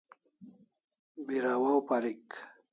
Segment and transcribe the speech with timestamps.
[1.25, 2.25] Bira waw parik